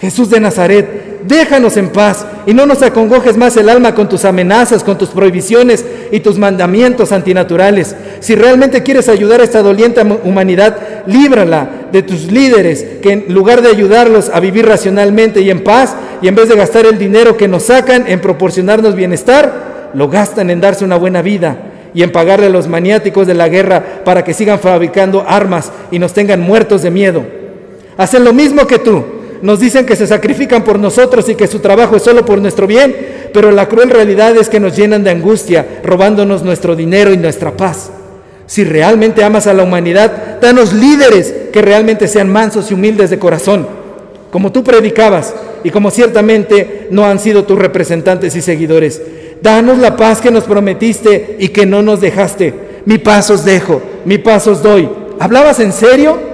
Jesús 0.00 0.28
de 0.30 0.40
Nazaret, 0.40 1.22
déjanos 1.26 1.76
en 1.76 1.88
paz 1.88 2.26
y 2.46 2.52
no 2.52 2.66
nos 2.66 2.82
acongojes 2.82 3.36
más 3.36 3.56
el 3.56 3.68
alma 3.68 3.94
con 3.94 4.08
tus 4.08 4.24
amenazas, 4.24 4.84
con 4.84 4.98
tus 4.98 5.10
prohibiciones 5.10 5.84
y 6.10 6.20
tus 6.20 6.38
mandamientos 6.38 7.12
antinaturales. 7.12 7.96
Si 8.20 8.34
realmente 8.34 8.82
quieres 8.82 9.08
ayudar 9.08 9.40
a 9.40 9.44
esta 9.44 9.62
doliente 9.62 10.02
humanidad, 10.24 10.76
líbrala 11.06 11.88
de 11.92 12.02
tus 12.02 12.30
líderes, 12.30 12.84
que 13.02 13.12
en 13.12 13.24
lugar 13.28 13.62
de 13.62 13.68
ayudarlos 13.68 14.30
a 14.32 14.40
vivir 14.40 14.66
racionalmente 14.66 15.40
y 15.40 15.50
en 15.50 15.64
paz, 15.64 15.94
y 16.20 16.28
en 16.28 16.34
vez 16.34 16.48
de 16.48 16.56
gastar 16.56 16.86
el 16.86 16.98
dinero 16.98 17.36
que 17.36 17.48
nos 17.48 17.64
sacan 17.64 18.04
en 18.06 18.20
proporcionarnos 18.20 18.94
bienestar, 18.94 19.90
lo 19.94 20.08
gastan 20.08 20.50
en 20.50 20.60
darse 20.60 20.84
una 20.84 20.96
buena 20.96 21.22
vida 21.22 21.56
y 21.94 22.02
en 22.02 22.10
pagarle 22.10 22.46
a 22.46 22.50
los 22.50 22.66
maniáticos 22.66 23.26
de 23.26 23.34
la 23.34 23.48
guerra 23.48 24.02
para 24.04 24.24
que 24.24 24.34
sigan 24.34 24.58
fabricando 24.58 25.24
armas 25.26 25.70
y 25.90 25.98
nos 26.00 26.12
tengan 26.12 26.40
muertos 26.40 26.82
de 26.82 26.90
miedo. 26.90 27.24
Hacen 27.96 28.24
lo 28.24 28.32
mismo 28.32 28.66
que 28.66 28.80
tú 28.80 29.04
nos 29.44 29.60
dicen 29.60 29.84
que 29.84 29.94
se 29.94 30.06
sacrifican 30.06 30.64
por 30.64 30.78
nosotros 30.78 31.28
y 31.28 31.34
que 31.34 31.46
su 31.46 31.58
trabajo 31.58 31.96
es 31.96 32.02
solo 32.02 32.24
por 32.24 32.40
nuestro 32.40 32.66
bien, 32.66 33.28
pero 33.30 33.50
la 33.50 33.68
cruel 33.68 33.90
realidad 33.90 34.34
es 34.38 34.48
que 34.48 34.58
nos 34.58 34.74
llenan 34.74 35.04
de 35.04 35.10
angustia, 35.10 35.82
robándonos 35.84 36.42
nuestro 36.42 36.74
dinero 36.74 37.12
y 37.12 37.18
nuestra 37.18 37.54
paz. 37.54 37.90
Si 38.46 38.64
realmente 38.64 39.22
amas 39.22 39.46
a 39.46 39.52
la 39.52 39.62
humanidad, 39.62 40.40
danos 40.40 40.72
líderes 40.72 41.34
que 41.52 41.60
realmente 41.60 42.08
sean 42.08 42.32
mansos 42.32 42.70
y 42.70 42.74
humildes 42.74 43.10
de 43.10 43.18
corazón, 43.18 43.68
como 44.30 44.50
tú 44.50 44.64
predicabas 44.64 45.34
y 45.62 45.68
como 45.68 45.90
ciertamente 45.90 46.88
no 46.90 47.04
han 47.04 47.18
sido 47.18 47.44
tus 47.44 47.58
representantes 47.58 48.34
y 48.36 48.40
seguidores. 48.40 49.02
Danos 49.42 49.76
la 49.76 49.94
paz 49.94 50.22
que 50.22 50.30
nos 50.30 50.44
prometiste 50.44 51.36
y 51.38 51.48
que 51.48 51.66
no 51.66 51.82
nos 51.82 52.00
dejaste. 52.00 52.54
Mi 52.86 52.96
paz 52.96 53.28
os 53.28 53.44
dejo, 53.44 53.82
mi 54.06 54.16
paz 54.16 54.46
os 54.46 54.62
doy. 54.62 54.88
¿Hablabas 55.20 55.60
en 55.60 55.74
serio? 55.74 56.32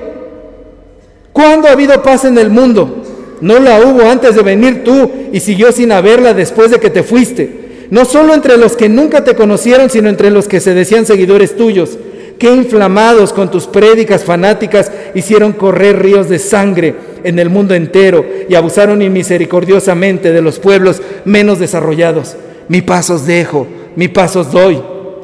¿Cuándo 1.33 1.69
ha 1.69 1.73
habido 1.73 2.01
paz 2.03 2.25
en 2.25 2.39
el 2.39 2.51
mundo? 2.51 3.00
No 3.41 3.59
la 3.59 3.81
hubo 3.81 4.09
antes 4.09 4.35
de 4.35 4.43
venir 4.43 4.85
tú 4.85 5.11
y 5.33 5.41
siguió 5.41 5.73
sin 5.73 5.93
haberla 5.93 6.35
después 6.35 6.71
de 6.71 6.79
que 6.79 6.91
te 6.91 7.03
fuiste. 7.03 7.87
No 7.91 8.05
solo 8.05 8.35
entre 8.35 8.57
los 8.57 8.77
que 8.77 8.89
nunca 8.89 9.25
te 9.25 9.35
conocieron, 9.35 9.91
sino 9.91 10.09
entre 10.09 10.31
los 10.31 10.47
que 10.47 10.61
se 10.61 10.75
decían 10.75 11.07
seguidores 11.07 11.57
tuyos. 11.57 11.99
Qué 12.39 12.55
inflamados 12.55 13.33
con 13.33 13.51
tus 13.51 13.67
prédicas 13.67 14.25
fanáticas 14.25 14.91
hicieron 15.15 15.53
correr 15.53 16.01
ríos 16.01 16.29
de 16.29 16.39
sangre 16.39 16.95
en 17.25 17.39
el 17.39 17.51
mundo 17.51 17.75
entero 17.75 18.25
y 18.49 18.55
abusaron 18.55 19.03
inmisericordiosamente 19.03 20.33
de 20.33 20.41
los 20.41 20.59
pueblos 20.59 21.03
menos 21.25 21.59
desarrollados. 21.59 22.37
Mi 22.69 22.81
paz 22.81 23.11
os 23.11 23.27
dejo, 23.27 23.67
mi 23.97 24.09
paz 24.09 24.37
os 24.37 24.53
doy 24.53 24.81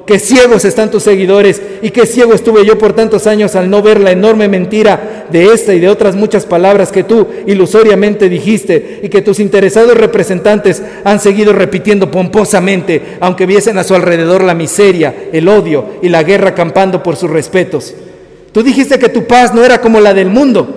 qué 0.07 0.21
ciegos 0.21 0.65
están 0.65 0.91
tus 0.91 1.03
seguidores 1.03 1.61
y 1.83 1.91
qué 1.91 2.07
ciego 2.07 2.33
estuve 2.33 2.65
yo 2.65 2.79
por 2.79 2.93
tantos 2.93 3.27
años 3.27 3.57
al 3.57 3.69
no 3.69 3.83
ver 3.83 4.01
la 4.01 4.13
enorme 4.13 4.49
mentira 4.49 5.27
de 5.31 5.53
esta 5.53 5.75
y 5.75 5.81
de 5.81 5.89
otras 5.89 6.15
muchas 6.15 6.47
palabras 6.47 6.93
que 6.93 7.03
tú 7.03 7.27
ilusoriamente 7.47 8.29
dijiste 8.29 9.01
y 9.03 9.09
que 9.09 9.21
tus 9.21 9.41
interesados 9.41 9.97
representantes 9.97 10.81
han 11.05 11.19
seguido 11.19 11.53
repitiendo 11.53 12.11
pomposamente, 12.11 13.17
aunque 13.21 13.47
viesen 13.47 13.79
a 13.79 13.85
su 13.85 13.97
alrededor 13.97 14.45
la 14.45 14.55
miseria, 14.55 15.13
el 15.33 15.49
odio 15.49 15.85
y 16.01 16.09
la 16.09 16.23
guerra 16.23 16.55
campando 16.55 17.03
por 17.03 17.17
sus 17.17 17.29
respetos. 17.29 17.93
Tú 18.53 18.63
dijiste 18.63 19.01
que 19.01 19.09
tu 19.09 19.27
paz 19.27 19.53
no 19.53 19.65
era 19.65 19.81
como 19.81 20.01
la 20.01 20.15
del 20.15 20.31
mundo. 20.31 20.69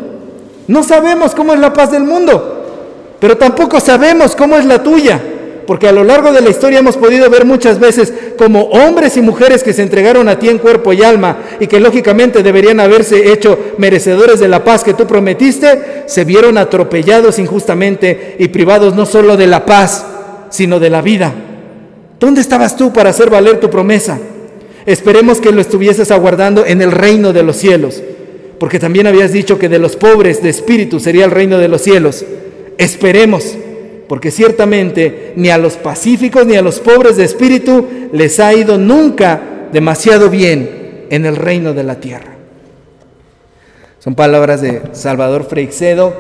No 0.68 0.84
sabemos 0.84 1.36
cómo 1.36 1.54
es 1.54 1.60
la 1.60 1.72
paz 1.72 1.92
del 1.92 2.04
mundo, 2.04 3.16
pero 3.20 3.38
tampoco 3.38 3.80
sabemos 3.80 4.36
cómo 4.36 4.58
es 4.58 4.66
la 4.66 4.82
tuya 4.82 5.22
porque 5.70 5.88
a 5.88 5.92
lo 5.92 6.04
largo 6.04 6.32
de 6.32 6.42
la 6.42 6.50
historia 6.50 6.80
hemos 6.80 6.98
podido 6.98 7.30
ver 7.30 7.46
muchas 7.46 7.80
veces 7.80 8.12
como 8.40 8.64
hombres 8.70 9.18
y 9.18 9.22
mujeres 9.22 9.62
que 9.62 9.72
se 9.72 9.84
entregaron 9.84 10.28
a 10.28 10.40
ti 10.40 10.50
en 10.50 10.58
cuerpo 10.58 10.94
y 10.94 11.04
alma 11.04 11.44
y 11.60 11.68
que 11.68 11.80
lógicamente 11.80 12.42
deberían 12.42 12.80
haberse 12.80 13.32
hecho 13.32 13.56
merecedores 13.78 14.40
de 14.40 14.48
la 14.48 14.64
paz 14.64 14.84
que 14.84 14.96
tú 14.96 15.06
prometiste, 15.06 16.06
se 16.08 16.26
vieron 16.26 16.58
atropellados 16.58 17.38
injustamente 17.38 18.36
y 18.40 18.48
privados 18.48 18.96
no 18.96 19.06
solo 19.06 19.38
de 19.38 19.46
la 19.46 19.68
paz, 19.68 20.08
sino 20.50 20.80
de 20.80 20.90
la 20.90 21.04
vida. 21.04 21.36
¿Dónde 22.20 22.42
estabas 22.42 22.76
tú 22.76 22.92
para 22.92 23.12
hacer 23.12 23.30
valer 23.30 23.60
tu 23.60 23.70
promesa? 23.70 24.18
Esperemos 24.88 25.40
que 25.40 25.52
lo 25.52 25.62
estuvieses 25.62 26.10
aguardando 26.10 26.66
en 26.66 26.82
el 26.82 26.92
reino 26.92 27.32
de 27.32 27.44
los 27.44 27.58
cielos, 27.58 28.02
porque 28.60 28.80
también 28.80 29.06
habías 29.06 29.32
dicho 29.32 29.60
que 29.60 29.70
de 29.70 29.78
los 29.78 29.98
pobres 29.98 30.42
de 30.42 30.50
espíritu 30.50 31.00
sería 31.00 31.26
el 31.26 31.32
reino 31.32 31.60
de 31.60 31.68
los 31.68 31.84
cielos. 31.84 32.26
Esperemos 32.80 33.56
porque 34.10 34.32
ciertamente 34.32 35.34
ni 35.36 35.52
a 35.52 35.60
los 35.60 35.78
pacíficos 35.78 36.44
ni 36.44 36.56
a 36.56 36.64
los 36.64 36.80
pobres 36.80 37.16
de 37.16 37.24
espíritu 37.24 38.10
les 38.12 38.40
ha 38.40 38.52
ido 38.56 38.80
nunca 38.80 39.40
demasiado 39.72 40.32
bien 40.32 41.06
en 41.12 41.28
el 41.28 41.36
reino 41.36 41.76
de 41.76 41.84
la 41.84 42.00
tierra. 42.00 42.34
Son 44.00 44.16
palabras 44.16 44.62
de 44.62 44.82
Salvador 44.94 45.46
Freixedo 45.46 46.14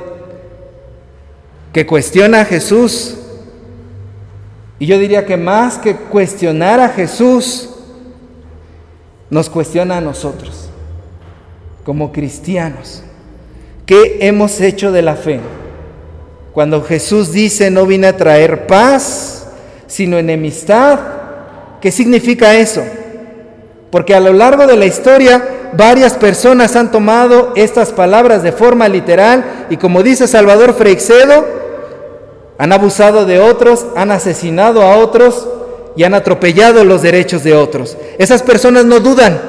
que 1.73 1.87
cuestiona 1.87 2.41
a 2.41 2.45
Jesús. 2.45 3.17
Y 4.77 4.85
yo 4.85 4.99
diría 4.99 5.25
que 5.25 5.35
más 5.35 5.79
que 5.79 5.95
cuestionar 5.95 6.79
a 6.79 6.89
Jesús, 6.89 7.71
nos 9.31 9.49
cuestiona 9.49 9.97
a 9.97 10.01
nosotros, 10.01 10.69
como 11.83 12.11
cristianos. 12.11 13.01
¿Qué 13.87 14.19
hemos 14.21 14.61
hecho 14.61 14.91
de 14.91 15.01
la 15.01 15.15
fe? 15.15 15.39
Cuando 16.53 16.83
Jesús 16.83 17.31
dice 17.31 17.69
no 17.71 17.85
vine 17.85 18.07
a 18.07 18.17
traer 18.17 18.67
paz, 18.67 19.47
sino 19.87 20.17
enemistad, 20.17 20.99
¿qué 21.81 21.91
significa 21.91 22.55
eso? 22.55 22.83
Porque 23.91 24.15
a 24.15 24.19
lo 24.19 24.33
largo 24.33 24.67
de 24.67 24.77
la 24.77 24.85
historia 24.85 25.43
varias 25.73 26.13
personas 26.13 26.75
han 26.75 26.91
tomado 26.91 27.53
estas 27.55 27.91
palabras 27.91 28.43
de 28.43 28.51
forma 28.51 28.87
literal 28.87 29.67
y 29.69 29.77
como 29.77 30.03
dice 30.03 30.27
Salvador 30.27 30.73
Freixedo, 30.73 31.45
han 32.57 32.73
abusado 32.73 33.25
de 33.25 33.39
otros, 33.39 33.85
han 33.95 34.11
asesinado 34.11 34.81
a 34.81 34.97
otros 34.97 35.47
y 35.95 36.03
han 36.03 36.13
atropellado 36.13 36.83
los 36.83 37.01
derechos 37.01 37.43
de 37.43 37.53
otros. 37.53 37.97
Esas 38.17 38.43
personas 38.43 38.85
no 38.85 38.99
dudan. 38.99 39.39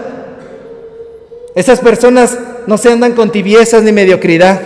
Esas 1.54 1.80
personas 1.80 2.38
no 2.66 2.78
se 2.78 2.92
andan 2.92 3.12
con 3.12 3.30
tibiezas 3.33 3.83
ni 3.83 3.92
mediocridad. 3.92 4.61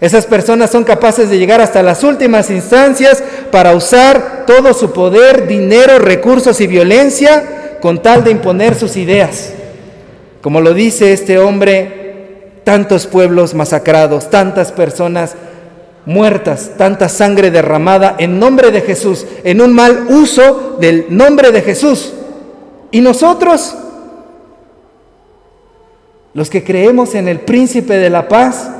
Esas 0.00 0.26
personas 0.26 0.70
son 0.70 0.84
capaces 0.84 1.28
de 1.28 1.38
llegar 1.38 1.60
hasta 1.60 1.82
las 1.82 2.04
últimas 2.04 2.50
instancias 2.50 3.22
para 3.50 3.74
usar 3.74 4.44
todo 4.46 4.72
su 4.72 4.92
poder, 4.92 5.48
dinero, 5.48 5.98
recursos 5.98 6.60
y 6.60 6.68
violencia 6.68 7.78
con 7.80 8.00
tal 8.00 8.22
de 8.22 8.30
imponer 8.30 8.76
sus 8.76 8.96
ideas. 8.96 9.52
Como 10.40 10.60
lo 10.60 10.72
dice 10.72 11.12
este 11.12 11.38
hombre, 11.38 12.60
tantos 12.62 13.06
pueblos 13.06 13.54
masacrados, 13.54 14.30
tantas 14.30 14.70
personas 14.70 15.34
muertas, 16.06 16.72
tanta 16.78 17.08
sangre 17.08 17.50
derramada 17.50 18.14
en 18.18 18.38
nombre 18.38 18.70
de 18.70 18.82
Jesús, 18.82 19.26
en 19.42 19.60
un 19.60 19.72
mal 19.72 20.06
uso 20.10 20.76
del 20.80 21.06
nombre 21.10 21.50
de 21.50 21.62
Jesús. 21.62 22.14
Y 22.92 23.00
nosotros, 23.00 23.76
los 26.34 26.48
que 26.50 26.62
creemos 26.62 27.16
en 27.16 27.26
el 27.26 27.40
príncipe 27.40 27.94
de 27.94 28.10
la 28.10 28.28
paz, 28.28 28.70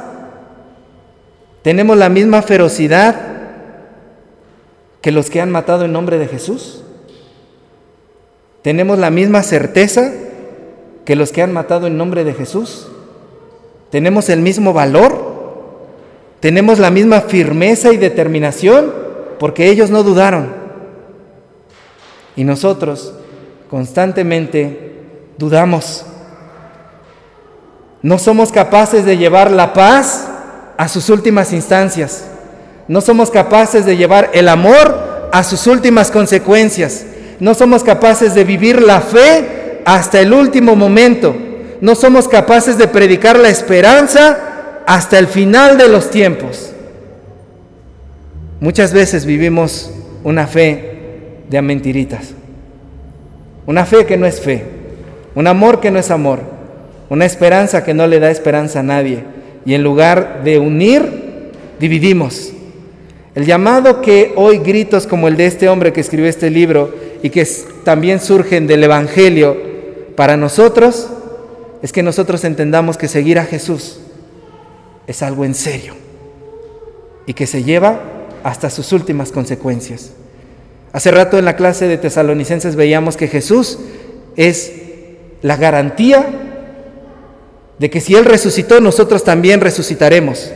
¿Tenemos 1.62 1.96
la 1.96 2.08
misma 2.08 2.42
ferocidad 2.42 3.16
que 5.00 5.12
los 5.12 5.30
que 5.30 5.40
han 5.40 5.50
matado 5.50 5.84
en 5.84 5.92
nombre 5.92 6.18
de 6.18 6.28
Jesús? 6.28 6.82
¿Tenemos 8.62 8.98
la 8.98 9.10
misma 9.10 9.42
certeza 9.42 10.12
que 11.04 11.16
los 11.16 11.32
que 11.32 11.42
han 11.42 11.52
matado 11.52 11.86
en 11.86 11.96
nombre 11.96 12.24
de 12.24 12.34
Jesús? 12.34 12.88
¿Tenemos 13.90 14.28
el 14.28 14.40
mismo 14.40 14.72
valor? 14.72 15.38
¿Tenemos 16.40 16.78
la 16.78 16.90
misma 16.90 17.22
firmeza 17.22 17.92
y 17.92 17.96
determinación? 17.96 18.92
Porque 19.38 19.68
ellos 19.68 19.90
no 19.90 20.02
dudaron. 20.02 20.52
Y 22.36 22.44
nosotros 22.44 23.14
constantemente 23.70 24.92
dudamos. 25.38 26.04
No 28.02 28.18
somos 28.18 28.52
capaces 28.52 29.04
de 29.04 29.16
llevar 29.16 29.50
la 29.50 29.72
paz 29.72 30.27
a 30.78 30.88
sus 30.88 31.10
últimas 31.10 31.52
instancias. 31.52 32.24
No 32.86 33.02
somos 33.02 33.30
capaces 33.30 33.84
de 33.84 33.96
llevar 33.96 34.30
el 34.32 34.48
amor 34.48 35.28
a 35.32 35.42
sus 35.42 35.66
últimas 35.66 36.10
consecuencias. 36.10 37.04
No 37.40 37.52
somos 37.52 37.82
capaces 37.82 38.34
de 38.34 38.44
vivir 38.44 38.80
la 38.80 39.00
fe 39.00 39.82
hasta 39.84 40.20
el 40.20 40.32
último 40.32 40.76
momento. 40.76 41.36
No 41.80 41.94
somos 41.94 42.28
capaces 42.28 42.78
de 42.78 42.86
predicar 42.86 43.38
la 43.38 43.48
esperanza 43.48 44.38
hasta 44.86 45.18
el 45.18 45.26
final 45.26 45.76
de 45.76 45.88
los 45.88 46.10
tiempos. 46.10 46.72
Muchas 48.60 48.92
veces 48.92 49.26
vivimos 49.26 49.90
una 50.22 50.46
fe 50.46 51.42
de 51.50 51.60
mentiritas. 51.60 52.30
Una 53.66 53.84
fe 53.84 54.06
que 54.06 54.16
no 54.16 54.26
es 54.26 54.40
fe. 54.40 54.64
Un 55.34 55.48
amor 55.48 55.80
que 55.80 55.90
no 55.90 55.98
es 55.98 56.12
amor. 56.12 56.40
Una 57.08 57.26
esperanza 57.26 57.82
que 57.82 57.94
no 57.94 58.06
le 58.06 58.20
da 58.20 58.30
esperanza 58.30 58.80
a 58.80 58.84
nadie 58.84 59.37
y 59.68 59.74
en 59.74 59.82
lugar 59.82 60.44
de 60.44 60.58
unir, 60.58 61.52
dividimos. 61.78 62.54
El 63.34 63.44
llamado 63.44 64.00
que 64.00 64.32
hoy 64.34 64.60
gritos 64.60 65.06
como 65.06 65.28
el 65.28 65.36
de 65.36 65.44
este 65.44 65.68
hombre 65.68 65.92
que 65.92 66.00
escribió 66.00 66.26
este 66.26 66.48
libro 66.48 66.94
y 67.22 67.28
que 67.28 67.46
también 67.84 68.18
surgen 68.18 68.66
del 68.66 68.82
Evangelio 68.82 69.58
para 70.16 70.38
nosotros 70.38 71.08
es 71.82 71.92
que 71.92 72.02
nosotros 72.02 72.44
entendamos 72.44 72.96
que 72.96 73.08
seguir 73.08 73.38
a 73.38 73.44
Jesús 73.44 74.00
es 75.06 75.22
algo 75.22 75.44
en 75.44 75.54
serio. 75.54 75.92
y 77.26 77.34
que 77.34 77.46
se 77.46 77.62
lleva 77.62 78.00
hasta 78.44 78.70
sus 78.70 78.90
últimas 78.94 79.32
consecuencias. 79.32 80.12
Hace 80.94 81.10
rato 81.10 81.38
en 81.38 81.44
la 81.44 81.56
clase 81.56 81.86
de 81.86 81.98
tesalonicenses 81.98 82.74
veíamos 82.74 83.18
que 83.18 83.28
Jesús 83.28 83.78
es 84.34 84.72
la 85.42 85.58
garantía 85.58 86.47
de 87.78 87.90
que 87.90 88.00
si 88.00 88.14
Él 88.14 88.24
resucitó, 88.24 88.80
nosotros 88.80 89.24
también 89.24 89.60
resucitaremos. 89.60 90.50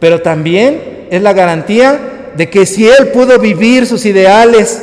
Pero 0.00 0.22
también 0.22 1.06
es 1.10 1.22
la 1.22 1.32
garantía 1.32 1.98
de 2.36 2.48
que 2.48 2.66
si 2.66 2.86
Él 2.88 3.08
pudo 3.08 3.38
vivir 3.38 3.86
sus 3.86 4.06
ideales 4.06 4.82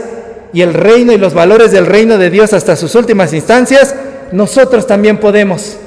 y 0.54 0.62
el 0.62 0.74
reino 0.74 1.12
y 1.12 1.18
los 1.18 1.34
valores 1.34 1.72
del 1.72 1.86
reino 1.86 2.18
de 2.18 2.30
Dios 2.30 2.54
hasta 2.54 2.76
sus 2.76 2.96
últimas 2.96 3.34
instancias, 3.34 3.96
nosotros 4.32 4.88
también 4.88 5.18
podemos, 5.18 5.78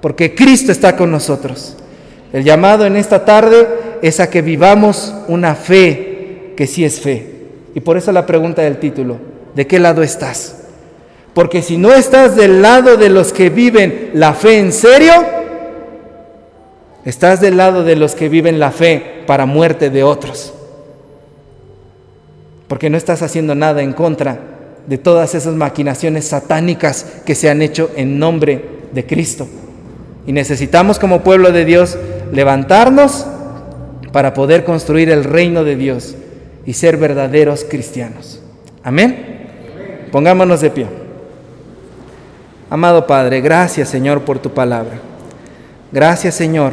porque 0.00 0.34
Cristo 0.34 0.72
está 0.72 0.96
con 0.96 1.10
nosotros. 1.10 1.76
El 2.32 2.44
llamado 2.44 2.86
en 2.86 2.96
esta 2.96 3.24
tarde 3.24 3.66
es 4.02 4.20
a 4.20 4.30
que 4.30 4.42
vivamos 4.42 5.14
una 5.28 5.54
fe 5.54 6.52
que 6.56 6.66
sí 6.66 6.84
es 6.84 7.00
fe. 7.00 7.26
Y 7.74 7.80
por 7.80 7.96
eso 7.96 8.12
la 8.12 8.26
pregunta 8.26 8.62
del 8.62 8.78
título, 8.78 9.18
¿de 9.54 9.66
qué 9.66 9.78
lado 9.78 10.02
estás? 10.02 10.59
Porque 11.34 11.62
si 11.62 11.76
no 11.76 11.92
estás 11.92 12.36
del 12.36 12.60
lado 12.62 12.96
de 12.96 13.08
los 13.08 13.32
que 13.32 13.50
viven 13.50 14.10
la 14.14 14.34
fe 14.34 14.58
en 14.58 14.72
serio, 14.72 15.12
estás 17.04 17.40
del 17.40 17.56
lado 17.56 17.84
de 17.84 17.96
los 17.96 18.14
que 18.14 18.28
viven 18.28 18.58
la 18.58 18.72
fe 18.72 19.22
para 19.26 19.46
muerte 19.46 19.90
de 19.90 20.02
otros. 20.02 20.52
Porque 22.66 22.90
no 22.90 22.96
estás 22.96 23.22
haciendo 23.22 23.54
nada 23.54 23.82
en 23.82 23.92
contra 23.92 24.38
de 24.86 24.98
todas 24.98 25.34
esas 25.34 25.54
maquinaciones 25.54 26.26
satánicas 26.26 27.06
que 27.24 27.34
se 27.34 27.48
han 27.48 27.62
hecho 27.62 27.90
en 27.96 28.18
nombre 28.18 28.64
de 28.92 29.06
Cristo. 29.06 29.48
Y 30.26 30.32
necesitamos 30.32 30.98
como 30.98 31.22
pueblo 31.22 31.52
de 31.52 31.64
Dios 31.64 31.96
levantarnos 32.32 33.26
para 34.12 34.34
poder 34.34 34.64
construir 34.64 35.10
el 35.10 35.24
reino 35.24 35.64
de 35.64 35.76
Dios 35.76 36.16
y 36.66 36.72
ser 36.74 36.96
verdaderos 36.96 37.64
cristianos. 37.68 38.40
Amén. 38.82 40.08
Pongámonos 40.10 40.60
de 40.60 40.70
pie. 40.70 40.99
Amado 42.70 43.04
Padre, 43.04 43.40
gracias 43.40 43.88
Señor 43.88 44.22
por 44.22 44.38
tu 44.38 44.50
palabra. 44.50 45.00
Gracias 45.90 46.36
Señor 46.36 46.72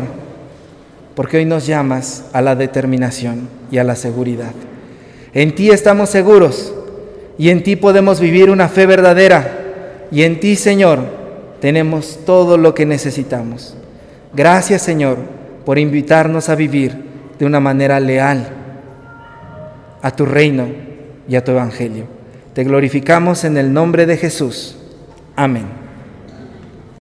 porque 1.15 1.37
hoy 1.37 1.45
nos 1.45 1.65
llamas 1.65 2.25
a 2.33 2.41
la 2.41 2.55
determinación 2.55 3.49
y 3.71 3.79
a 3.79 3.83
la 3.83 3.95
seguridad. 3.95 4.51
En 5.33 5.55
ti 5.55 5.71
estamos 5.71 6.11
seguros 6.11 6.71
y 7.39 7.49
en 7.49 7.63
ti 7.63 7.75
podemos 7.75 8.19
vivir 8.19 8.51
una 8.51 8.69
fe 8.69 8.85
verdadera 8.85 10.05
y 10.11 10.21
en 10.21 10.39
ti 10.39 10.55
Señor 10.55 10.99
tenemos 11.59 12.19
todo 12.27 12.59
lo 12.59 12.75
que 12.75 12.85
necesitamos. 12.85 13.75
Gracias 14.35 14.83
Señor 14.83 15.17
por 15.65 15.79
invitarnos 15.79 16.49
a 16.49 16.55
vivir 16.55 16.95
de 17.39 17.45
una 17.45 17.59
manera 17.59 17.99
leal 17.99 18.47
a 20.03 20.11
tu 20.11 20.27
reino 20.27 20.67
y 21.27 21.35
a 21.35 21.43
tu 21.43 21.53
evangelio. 21.53 22.05
Te 22.53 22.63
glorificamos 22.63 23.43
en 23.45 23.57
el 23.57 23.73
nombre 23.73 24.05
de 24.05 24.17
Jesús. 24.17 24.77
Amén. 25.35 25.86